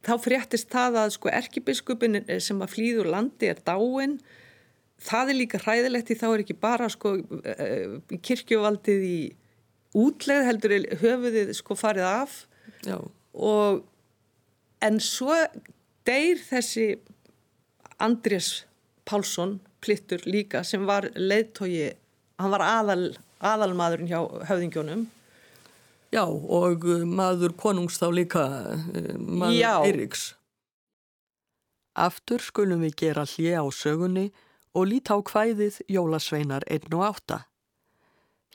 [0.07, 4.21] þá fréttist það að sko erkibiskupin sem að flýður landi er dáin
[5.03, 9.19] það er líka hræðilegt því þá er ekki bara sko eh, kirkjuvaldið í
[9.97, 12.39] útleð heldur höfuðið sko farið af
[12.87, 12.99] Já.
[13.33, 13.85] og
[14.85, 15.37] en svo
[16.07, 16.89] deyr þessi
[18.03, 18.65] Andrés
[19.09, 21.93] Pálsson plittur líka sem var leiðtogi,
[22.41, 25.07] hann var aðal aðalmaðurinn hjá höfðingjónum
[26.15, 28.43] Já, og uh, maður konungs þá líka
[29.19, 29.73] maður Já.
[29.85, 30.27] Eiríks.
[31.97, 34.29] Aftur skulum við gera hlje á sögunni
[34.77, 37.39] og líta á hvæðið Jólasveinar 1 og 8.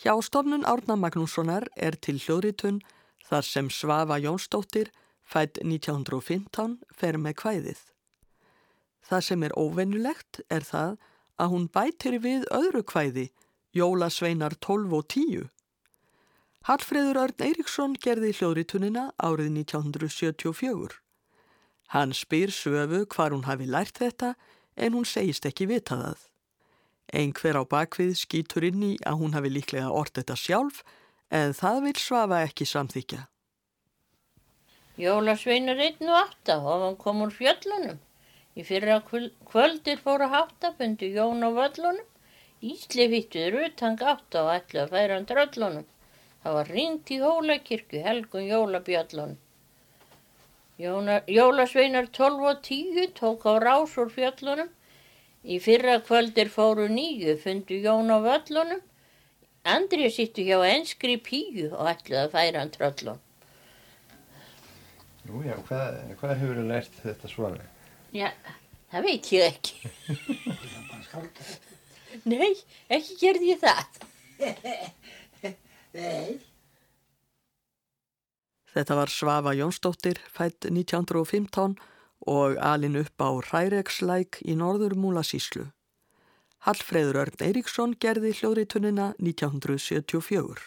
[0.02, 2.82] Hjá stofnun Árna Magnússonar er til hljóðritun
[3.26, 4.92] þar sem Svafa Jónsdóttir
[5.26, 7.82] fætt 1915 fer með hvæðið.
[9.02, 11.00] Það sem er óvennulegt er það
[11.42, 13.32] að hún bætir við öðru hvæði
[13.74, 15.50] Jólasveinar 12 og 10
[16.70, 21.00] Hallfreður Örn Eiríksson gerði hljóðritunina árið 1974.
[21.90, 24.36] Hann spyr söfu hvar hún hafi lært þetta
[24.76, 26.28] en hún segist ekki vita það.
[27.12, 30.84] Einhver á bakvið skýtur inn í að hún hafi líklega orð þetta sjálf
[31.32, 33.26] en það vil svafa ekki samþykja.
[35.02, 38.00] Jólasveinur 1 og 8 og hann kom úr fjöllunum.
[38.60, 42.08] Í fyrra kvöldir fóru háttafundi Jón á völlunum.
[42.62, 45.88] Ísli vittuður utan gátt á ætlu að færa hann tröllunum.
[46.44, 49.40] Það var ringt í hólakirkju helgun jólabjöllunum.
[50.80, 54.70] Jólasveinar 12 og 10 tók á rás úr fjöllunum.
[55.44, 58.82] Í fyrra kvöldir fóru nýju fundu Jón á völlunum.
[59.66, 63.20] Andrið sittu hjá enskri píu og ætluði að færa hann tröllun.
[65.30, 67.68] Nú já, hvað, hvað hefur þið lært þetta svona?
[68.16, 68.30] Já,
[68.92, 69.74] það veit ég ekki.
[72.32, 72.54] Nei,
[72.90, 74.02] ekki gerði ég það.
[75.94, 76.40] Nei.
[78.72, 81.76] Þetta var Svafa Jónsdóttir, fætt 1915
[82.28, 85.72] og alin upp á Hrærekslæk í norður Múlasíslu.
[86.62, 90.62] Hallfreður Örn Eiríksson gerði hljóðritunina 1974.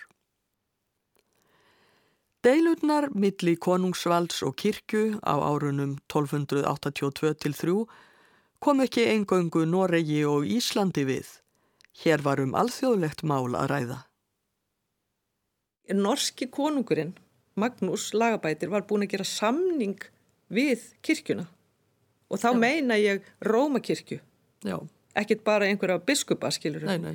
[2.45, 7.87] Deilurnar milli konungsvalds og kirkju á árunum 1282-3
[8.61, 11.31] kom ekki engöngu Noregi og Íslandi við.
[12.03, 13.99] Hér var um alþjóðlegt mál að ræða.
[15.95, 17.15] Norski konungurinn,
[17.61, 20.01] Magnús Lagabætir, var búin að gera samning
[20.53, 21.47] við kirkjuna
[22.31, 22.59] og þá Já.
[22.59, 24.21] meina ég Rómakirkju.
[24.65, 24.79] Já
[25.15, 27.15] ekkert bara einhverja biskupa skilur nei, nei.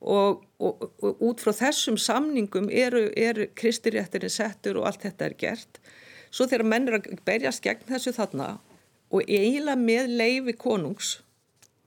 [0.00, 5.36] Og, og, og út frá þessum samningum eru, eru kristiréttirinn settur og allt þetta er
[5.40, 5.80] gert
[6.28, 8.56] svo þegar menn er að berjast gegn þessu þarna
[9.14, 11.16] og eiginlega með leifi konungs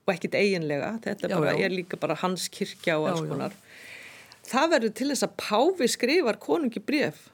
[0.06, 1.66] og ekkit eiginlega, þetta já, bara, já.
[1.68, 3.54] er líka bara hans kirkja og alls konar
[4.48, 7.28] það verður til þess að Páfi skrifar konungi bref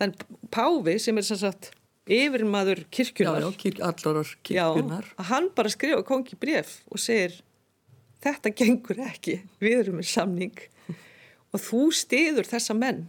[0.00, 1.72] þannig Páfi sem er sem sagt
[2.04, 7.38] yfirmaður kirkjunar já, já, kirk, allarar kirkjunar já, hann bara skrifa kongi bref og segir
[8.24, 10.56] þetta gengur ekki við erum með samning.
[11.54, 13.06] Og þú stiður þessa menn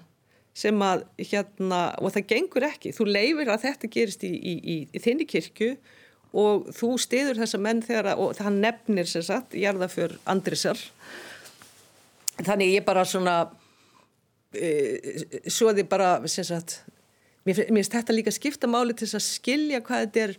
[0.56, 2.94] sem að hérna, og það gengur ekki.
[2.96, 5.74] Þú leifir að þetta gerist í, í, í, í þinni kirkju
[6.36, 10.80] og þú stiður þessa menn þegar að, og það nefnir sér satt, jarða fyrr Andrisar
[12.44, 13.36] þannig ég bara svona
[14.58, 16.80] e, svo þið bara sér satt
[17.46, 20.36] mér finnst þetta líka skipta máli til að skilja hvað þetta er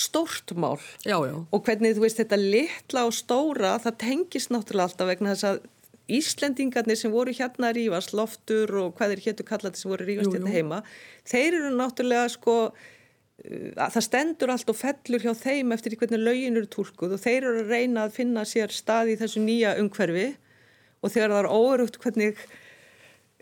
[0.00, 0.78] stórt mál.
[1.02, 1.34] Já, já.
[1.50, 5.68] og hvernig þú veist þetta litla og stóra það tengist náttúrulega alltaf vegna þess að
[6.10, 10.08] Íslendingarnir sem voru hérna að rýfast, loftur og hvað er héttu kallað sem voru að
[10.08, 10.78] rýfast hérna heima,
[11.22, 16.58] þeir eru náttúrulega sko, uh, það stendur allt og fellur hjá þeim eftir hvernig lögin
[16.58, 20.32] eru tólkuð og þeir eru að reyna að finna sér stað í þessu nýja umhverfi.
[21.00, 22.59] Og þegar það er óörugt hvernig Eh,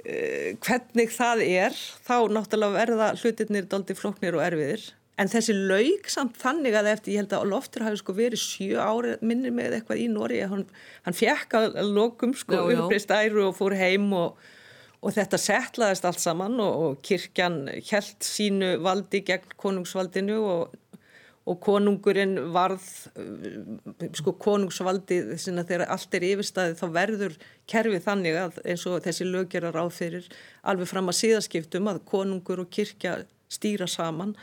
[0.05, 1.75] hvernig það er
[2.07, 4.87] þá náttúrulega verða hlutirnir doldi floknir og erfiðir.
[5.19, 8.79] En þessi laug samt þannig að eftir ég held að Loftur hafi sko verið sjö
[8.79, 10.63] ári minni með eitthvað í Nóri hann,
[11.03, 14.37] hann fekk að lokum sko uppreist æru og fór heim og,
[15.03, 20.79] og þetta setlaðist allt saman og, og kirkjan held sínu valdi gegn konungsvaldinu og
[21.49, 22.85] og konungurinn varð,
[23.17, 27.37] uh, sko konungsvaldið þegar allt er yfirstaðið þá verður
[27.71, 30.31] kerfið þannig að eins og þessi lögjara ráð fyrir
[30.69, 33.19] alveg fram að síðaskiptum að konungur og kirkja
[33.53, 34.35] stýra saman,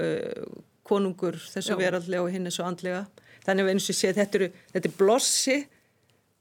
[0.00, 0.46] uh,
[0.84, 3.04] konungur þessu verallega og hinn þessu andlega.
[3.44, 5.58] Þannig að eins og sé þetta er, þetta er blossi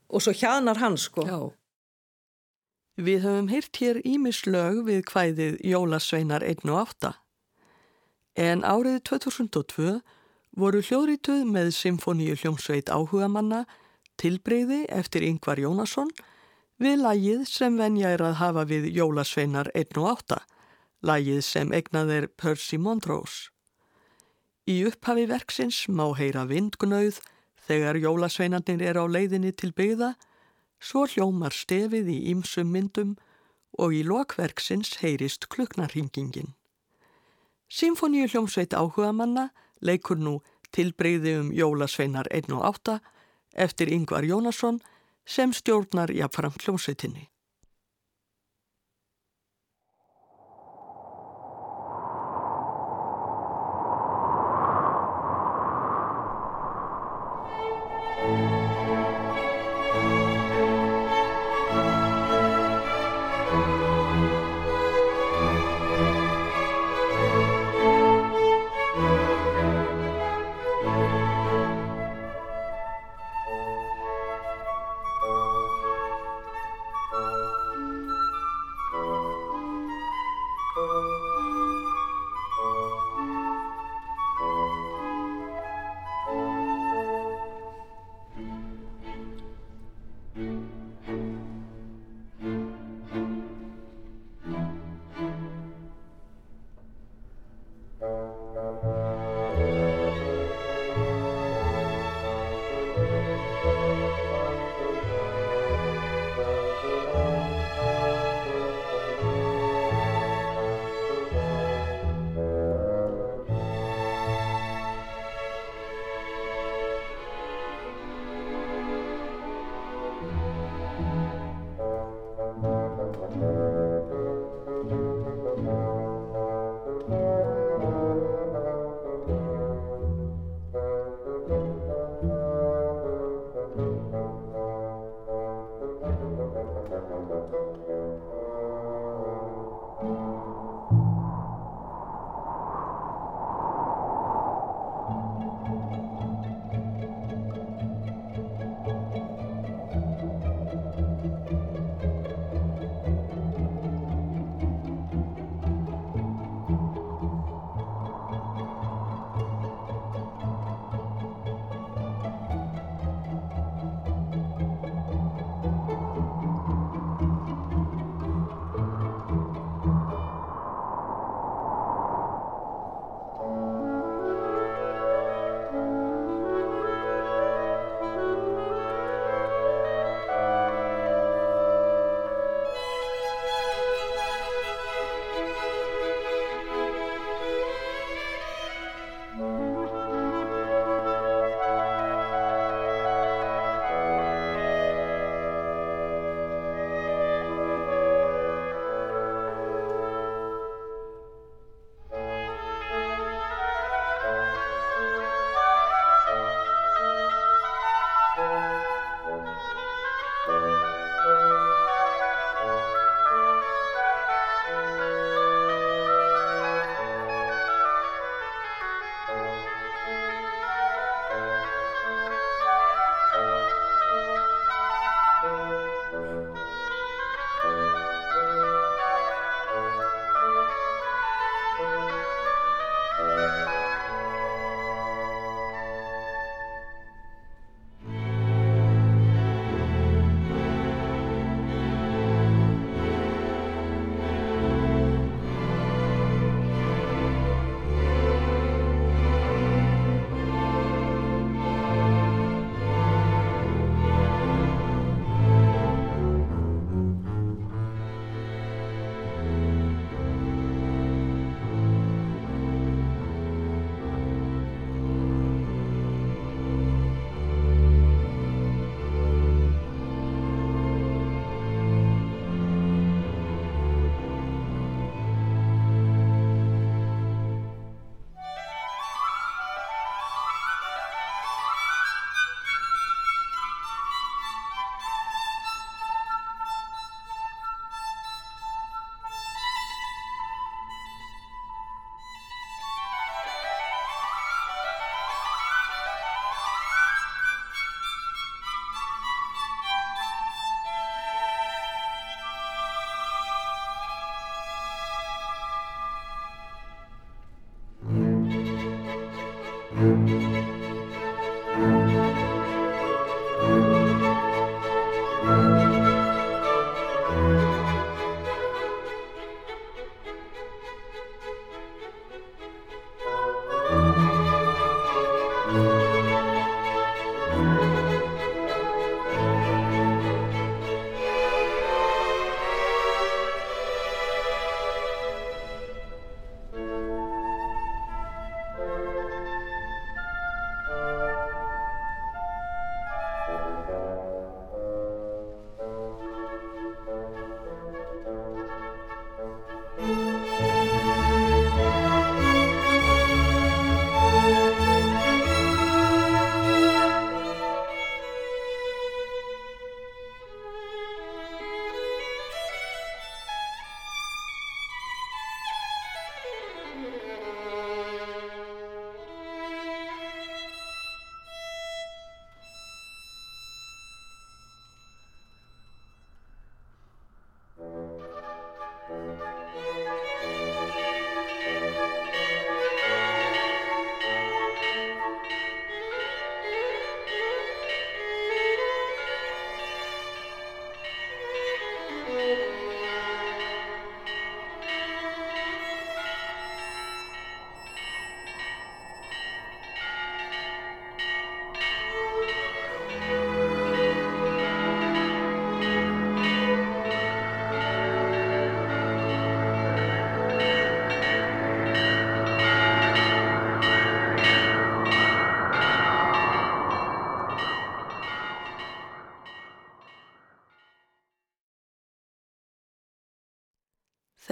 [0.10, 1.28] og svo hjanar hans sko.
[1.28, 1.40] Já.
[3.04, 7.14] Við höfum hýrt hér ímislög við hvæðið Jólasveinar 1 og 8
[8.36, 10.00] en árið 2002
[10.58, 13.64] voru hljóðrituð með Symfoníu hljómsveit áhuga manna
[14.22, 16.12] tilbreyði eftir Yngvar Jónasson
[16.82, 20.40] við lagið sem venja er að hafa við Jólasveinar 1 og 8,
[21.06, 23.50] lagið sem egnaðir Percy Montrose.
[24.70, 27.20] Í upphafi verksins má heyra vindgnauð
[27.68, 30.14] þegar Jólasveinarnir er á leiðinni til byggða,
[30.80, 33.16] svo hljómar stefið í ýmsum myndum
[33.80, 36.54] og í lokverksins heyrist kluknarhingingin.
[37.74, 39.48] Symfoníu hljómsveit áhuga manna
[39.82, 40.36] leikur nú
[40.76, 43.00] tilbreyði um Jólasveinar 1 og 8
[43.66, 44.78] eftir Yngvar Jónasson
[45.26, 47.33] sem stjórnar jafnfram hljómsveitinni.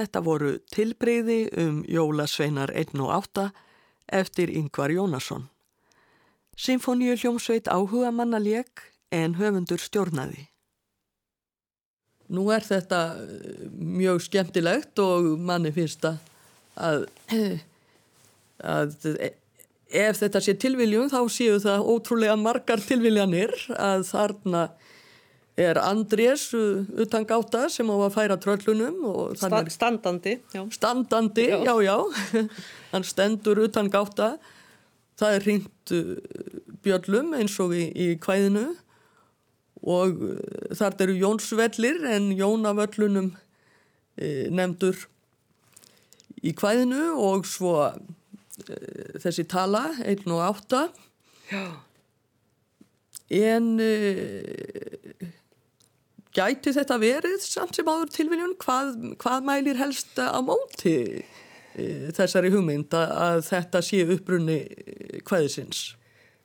[0.02, 3.50] Þetta voru tilbreyði um Jólasveinar 1 og 8
[4.18, 5.44] eftir Yngvar Jónasson.
[6.58, 8.82] Sinfoníu hljómsveit áhuga manna leik
[9.14, 10.48] en höfundur stjórnaði.
[12.34, 16.18] Nú er þetta eh, mjög skemmtilegt og manni finnst að,
[16.82, 17.06] að,
[18.74, 24.66] að ef þetta sé tilviljum þá séu það ótrúlega margar tilviljanir að þarna
[25.58, 30.64] er Andrés utan gáta sem á að færa tröllunum Sta standandi já.
[30.72, 31.60] standandi, já.
[31.66, 31.98] já, já.
[32.92, 34.38] hann stendur utan gáta.
[35.20, 36.16] Það er hringt uh,
[36.84, 38.72] bjöllum eins og í, í kvæðinu.
[39.82, 40.40] Og uh,
[40.78, 43.34] þar eru Jónsvellir en Jónavöllunum
[44.18, 44.98] e, nefndur
[46.42, 47.12] í kvæðinu.
[47.20, 48.82] Og svo e,
[49.22, 50.84] þessi tala 1 og 8
[51.52, 51.66] já.
[53.32, 53.92] En e,
[56.36, 60.96] gæti þetta verið samt sem áður tilviljun hvað, hvað mælir helst á móti
[61.76, 64.62] e, þessari hugmynd að þetta sé uppbrunni
[65.28, 65.92] hvaðisins?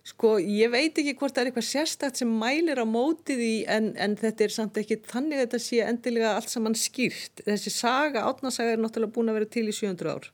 [0.07, 3.89] Sko ég veit ekki hvort það er eitthvað sérstakt sem mælir á mótið í en,
[3.99, 7.43] en þetta er samt ekki þannig að þetta sé endilega allt saman skýrt.
[7.43, 10.29] Þessi saga, átnarsaga er náttúrulega búin að vera til í 700 ár.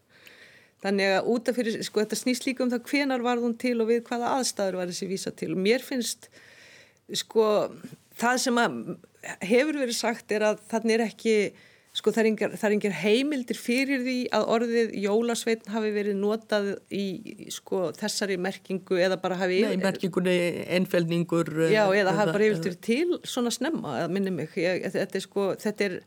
[0.83, 3.79] Þannig að út af fyrir, sko þetta snýst líka um það hvenar var hún til
[3.81, 6.29] og við hvaða aðstæður var þessi vísa til mér finnst
[7.23, 7.47] sko
[8.19, 8.79] það sem að
[9.23, 11.35] hefur verið sagt er að þannig er ekki,
[11.97, 16.19] sko það er engar, það er engar heimildir fyrir því að orðið jólasveitn hafi verið
[16.19, 17.05] notað í
[17.53, 19.61] sko þessari merkingu eða bara hafi...
[19.67, 20.37] Nei, merkingunni
[20.79, 21.53] einfelningur...
[21.73, 24.57] Já, eða hafi bara yfir til svona snemma, minni mig.
[24.59, 25.99] Ég, þetta er sko, þetta er,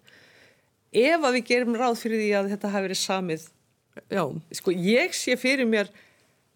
[1.06, 3.48] ef að við gerum ráð fyrir því að þetta hafi verið samið,
[4.12, 4.26] Já.
[4.60, 5.94] sko ég sé fyrir mér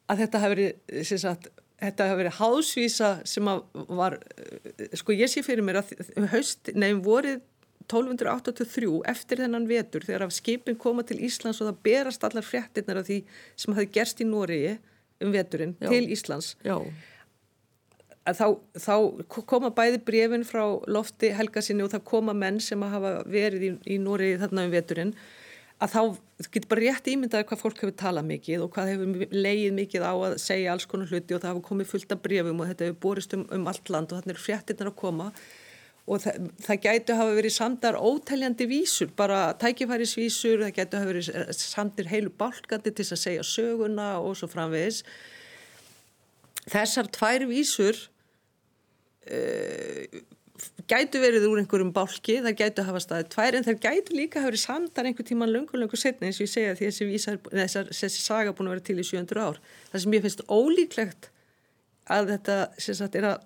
[0.09, 3.61] að þetta hafi verið, sem sagt, þetta hafi verið hásvísa sem að
[3.99, 4.17] var,
[4.99, 5.93] sko ég sé fyrir mér að
[6.33, 7.39] haust, nefn vorið
[7.89, 13.01] 1283 eftir þennan vetur þegar að skipin koma til Íslands og það berast allar fréttinnar
[13.01, 13.21] af því
[13.57, 14.75] sem hafi gerst í Nóriði
[15.23, 15.89] um veturinn Já.
[15.89, 16.77] til Íslands Já,
[18.37, 18.45] þá,
[18.77, 18.95] þá
[19.49, 23.99] koma bæði brefin frá lofti helgasinni og það koma menn sem hafa verið í, í
[24.01, 25.15] Nóriði þarna um veturinn
[25.79, 26.01] að þá
[26.51, 30.13] getur bara rétt ímyndaði hvað fólk hefur talað mikið og hvað hefur leið mikið á
[30.13, 33.01] að segja alls konar hluti og það hefur komið fullt af brefum og þetta hefur
[33.05, 35.31] borist um, um allt land og þannig er fréttirnar að koma
[36.09, 41.27] og það, það gætu hafa verið samdar ótæljandi vísur, bara tækifærisvísur, það gætu hafa verið
[41.59, 45.03] samdir heilu bálkandi til að segja söguna og svo framvegis.
[46.69, 48.01] Þessar tvær vísur
[49.29, 50.03] uh,
[50.89, 54.51] gætu verið úr einhverjum bálki, það gætu hafa staðið tvær en það gætu líka hafa
[54.51, 57.91] verið samdar einhver tíman löngu, löngu setni eins og ég segja því þessi, vísar, þessar,
[57.95, 59.61] þessi saga búin að vera til í 700 ár.
[59.91, 61.29] Það sem ég finnst ólíklegt
[62.09, 63.37] að þetta sagt að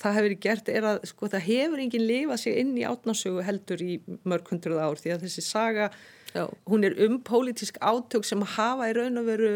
[0.00, 3.44] það hefur verið gert er að sko það hefur enginn lifað sig inn í átnásögu
[3.46, 5.88] heldur í mörg hundruð ár því að þessi saga
[6.34, 6.48] Já.
[6.66, 9.52] hún er um pólitísk átök sem hafa í raun og veru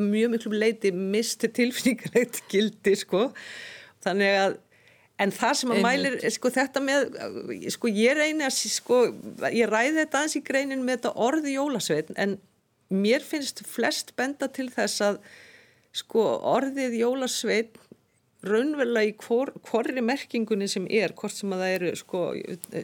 [0.00, 3.28] mjög miklu leiti misti tilfinningarlegt gildi sko
[4.02, 4.58] þannig að
[5.22, 7.06] en það sem að mælir sko þetta með
[7.74, 8.98] sko ég reyni að sko
[9.52, 12.36] ég ræði þetta aðeins í greinin með þetta orði jólasveitn en
[12.92, 15.22] mér finnst flest benda til þess að
[16.02, 17.80] sko orðið jólasveitn
[18.42, 22.22] raunverulega í hvor, hvorri merkingunni sem er, hvort sem að það eru sko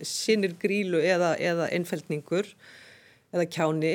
[0.06, 2.52] sinir grílu eða, eða einfeldningur
[3.34, 3.94] eða kjáni,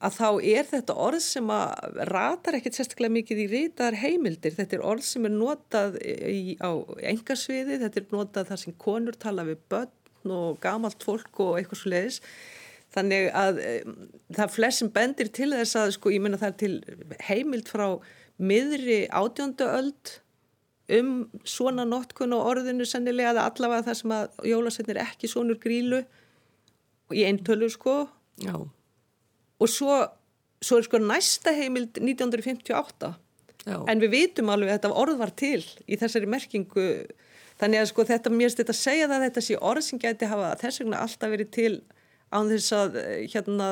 [0.00, 4.54] að þá er þetta orð sem að ratar ekkert sérstaklega mikið í rítar heimildir.
[4.56, 6.70] Þetta er orð sem er notað í, á
[7.12, 11.82] engasviði, þetta er notað þar sem konur tala við börn og gamalt fólk og eitthvað
[11.82, 12.22] svo leiðis.
[12.90, 13.98] Þannig að um,
[14.38, 17.86] það flest sem bendir til þess að, sko, ég menna það er til heimild frá
[18.40, 20.16] miðri átjóndu öld
[20.90, 21.12] um
[21.46, 26.00] svona notkun á orðinu sennilega að allavega það sem að jólasveitn er ekki svonur grílu
[27.14, 27.94] í eintölu sko
[28.42, 28.56] já,
[29.60, 29.96] og svo,
[30.64, 33.12] svo er sko næsta heimild 1958
[33.66, 33.76] já.
[33.76, 36.86] en við vitum alveg að þetta orð var til í þessari merkingu.
[37.60, 40.28] Þannig að sko þetta mér stið að segja það að þetta sé orð sem gæti
[40.30, 41.74] hafa þess vegna alltaf verið til
[42.30, 43.68] án þess að eh, hérna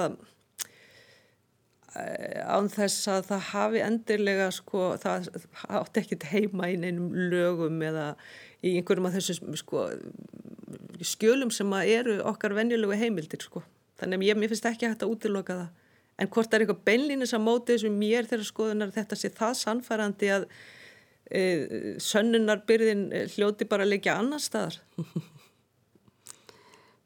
[1.97, 5.30] eh, án þess að það hafi endilega sko það
[5.80, 8.11] átti ekkit heima í neinum lögum eða
[8.61, 9.89] í einhverjum af þessum sko
[11.01, 13.62] skjölum sem að eru okkar venjulegu heimildir sko
[14.01, 15.69] þannig að ég, mér finnst ekki hægt að útiloka það
[16.19, 20.31] en hvort er eitthvað beinlínis að móti þessum mér þeirra skoðunar þetta sé það sannfærandi
[20.35, 20.47] að
[21.31, 21.43] e,
[22.03, 24.81] sönnunarbyrðin e, hljóti bara að leggja annar staðar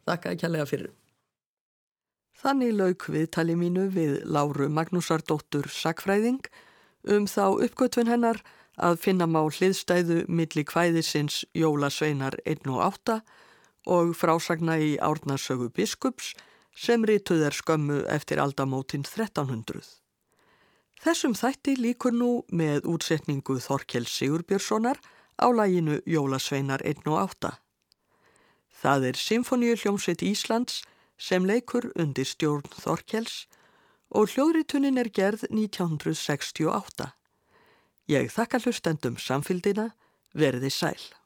[0.03, 0.95] Þakka ekki að lega fyrir.
[2.43, 6.43] Þannig lauk við tali mínu við Láru Magnúsardóttur Sakfræðing
[7.07, 8.40] um þá uppgötvin hennar
[8.82, 13.20] að finna má hliðstæðu milli kvæðisins Jólasveinar 1 og 8
[13.95, 16.32] og frásagna í Árnarsögu biskups
[16.74, 19.98] sem rituð er skömmu eftir aldamótin 1300.
[21.02, 25.00] Þessum þætti líkur nú með útsetningu Þorkjell Sigurbjörnssonar
[25.42, 27.50] á læginu Jólasveinar 1 og 8.
[28.82, 30.82] Það er Sinfoníu hljómsveit Íslands
[31.18, 33.46] sem leikur undir stjórn Þorkjells
[34.10, 37.10] og hljóðritunin er gerð 1968.
[38.10, 39.92] Ég þakka hlustendum samfildina,
[40.34, 41.21] verði sæl.